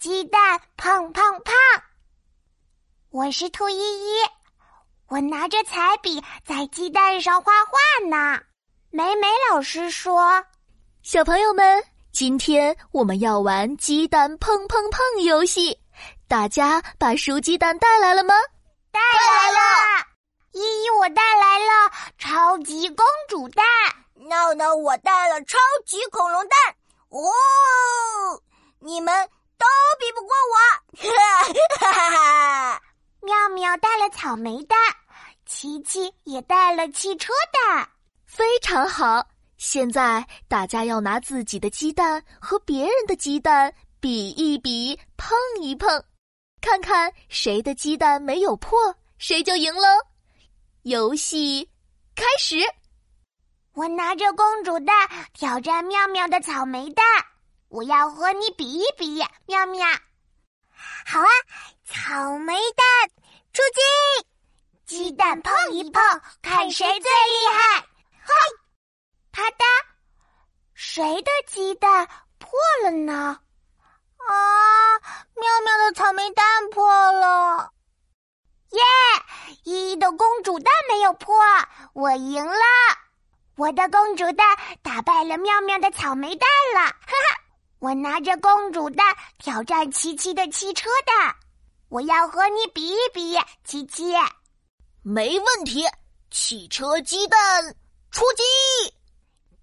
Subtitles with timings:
[0.00, 1.54] 鸡蛋胖胖胖。
[3.10, 4.22] 我是兔依依，
[5.08, 8.40] 我拿着彩笔在鸡蛋上画画呢。
[8.90, 10.42] 美美老师说
[11.04, 15.78] ：“小朋友们，今天我们要玩鸡蛋碰碰碰游戏，
[16.26, 18.32] 大家把熟鸡蛋带来了吗？”
[18.90, 19.58] 带来了。
[20.52, 23.66] 依依，我带来了超级公主蛋。
[24.14, 26.58] 闹闹，我带了超级恐龙蛋。
[27.10, 28.42] 哦，
[28.78, 29.28] 你们
[29.60, 29.66] 都
[30.00, 30.56] 比不过我！
[31.78, 32.82] 哈哈哈！
[33.20, 34.78] 妙妙带了草莓蛋，
[35.44, 37.86] 琪琪也带了汽车蛋，
[38.26, 39.28] 非常好。
[39.58, 46.02] 现在大家要拿自己的鸡蛋和别人的鸡蛋比一比，碰一碰，
[46.62, 48.78] 看看谁的鸡蛋没有破，
[49.18, 49.86] 谁就赢了。
[50.84, 51.68] 游戏
[52.16, 52.56] 开始。
[53.74, 57.04] 我拿着公主蛋挑战妙妙的草莓蛋，
[57.70, 59.86] 我要和你比一比，妙妙。
[61.06, 61.28] 好啊，
[61.84, 63.10] 草莓蛋
[63.52, 64.26] 出击，
[64.86, 66.02] 鸡蛋碰一碰，
[66.42, 67.86] 看谁最厉害。
[68.22, 68.34] 嘿，
[69.30, 69.64] 啪嗒，
[70.74, 73.38] 谁的鸡蛋破了呢？
[74.16, 74.98] 啊，
[75.36, 77.72] 妙妙的草莓蛋破了。
[78.70, 78.80] 耶，
[79.62, 81.36] 依依的公主蛋没有破，
[81.92, 82.64] 我赢了。
[83.56, 87.39] 我的公主蛋打败了妙妙的草莓蛋了，哈哈！
[87.80, 91.34] 我拿着公主蛋挑战琪琪的汽车蛋，
[91.88, 94.12] 我要和你比一比，琪琪。
[95.02, 95.86] 没问题，
[96.30, 97.74] 汽车鸡蛋
[98.10, 98.94] 出击，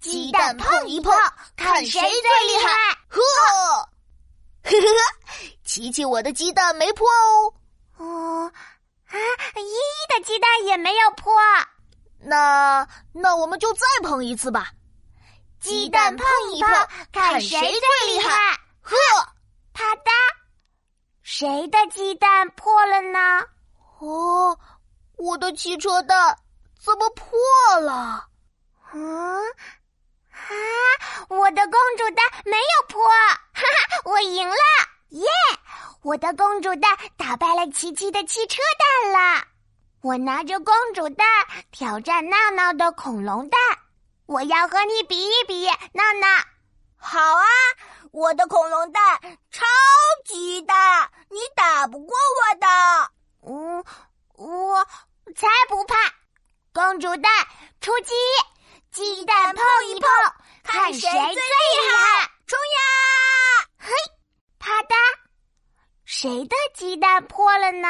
[0.00, 1.12] 鸡蛋碰一碰，
[1.56, 2.08] 看谁最
[2.48, 2.72] 厉害！
[3.08, 3.20] 呵，
[4.62, 7.54] 呵呵呵，琪琪，我的鸡蛋没破哦。
[7.98, 8.52] 哦，
[9.08, 9.14] 啊，
[9.56, 11.30] 依依的鸡蛋也没有破。
[12.18, 14.72] 那那我们就再碰一次吧，
[15.66, 18.30] 鸡蛋碰一碰，看谁最厉害！
[18.82, 18.94] 呵，
[19.72, 20.12] 啪嗒，
[21.22, 23.18] 谁的鸡蛋破了呢？
[23.98, 24.56] 哦，
[25.16, 26.38] 我的汽车蛋
[26.80, 27.36] 怎么破
[27.80, 28.28] 了？
[28.92, 29.42] 嗯，
[30.30, 30.46] 啊，
[31.30, 34.56] 我的公主蛋没有破，哈哈，我赢了！
[35.08, 35.26] 耶，
[36.02, 38.62] 我的公主蛋打败了琪琪的汽车
[39.02, 39.44] 蛋了。
[40.00, 41.26] 我拿着公主蛋
[41.72, 43.60] 挑战闹闹的恐龙蛋，
[44.26, 46.26] 我要和你比一比，闹闹。
[46.98, 47.44] 好啊，
[48.10, 49.20] 我的恐龙蛋
[49.52, 49.64] 超
[50.24, 52.66] 级大，你打不过我的。
[53.48, 53.84] 嗯，
[54.34, 54.84] 我
[55.36, 55.94] 才不怕。
[56.72, 57.32] 公主蛋
[57.80, 58.14] 出击，
[58.90, 60.10] 鸡蛋碰一碰，
[60.64, 62.30] 看谁最厉害！
[62.46, 63.68] 冲呀！
[63.78, 63.92] 嘿，
[64.58, 64.96] 啪嗒，
[66.04, 67.88] 谁的鸡蛋破了呢？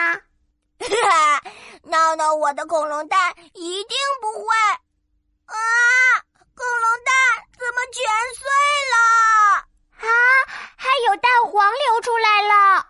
[0.79, 1.43] 哈哈，
[1.85, 4.55] 闹闹，我的恐龙蛋一定不会
[5.47, 5.57] 啊！
[6.55, 7.13] 恐龙蛋
[7.59, 8.03] 怎么全
[8.35, 8.49] 碎
[8.93, 8.97] 了？
[9.99, 10.09] 啊，
[10.77, 12.87] 还有蛋黄流出来了！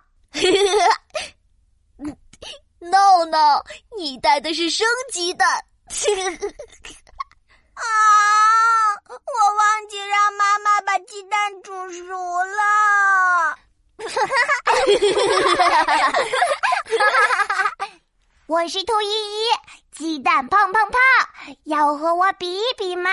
[3.96, 5.48] 你带的是生鸡蛋。
[7.74, 7.82] 啊，
[9.08, 9.14] 我
[9.54, 12.14] 忘记让妈妈把鸡蛋煮熟
[12.44, 13.56] 了。
[13.98, 14.36] 哈哈
[15.64, 15.94] 哈哈
[17.78, 17.88] 哈！
[18.46, 19.48] 我是兔依依，
[19.92, 21.00] 鸡蛋胖胖胖，
[21.64, 23.10] 要和我比一比吗？